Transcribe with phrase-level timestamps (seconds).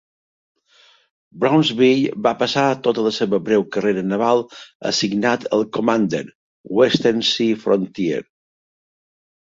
[1.43, 4.43] "Brownsville" va passar tota la seva breu carrera naval
[4.95, 6.27] assignat al commander,
[6.83, 8.23] Western Sea Frontier.